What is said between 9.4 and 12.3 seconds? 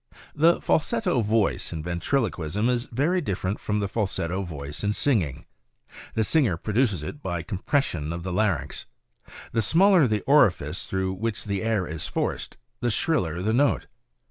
The smaller the orifice through which the air is AND TOCAL